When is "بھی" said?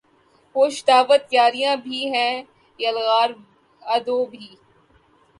1.83-1.99, 4.31-4.47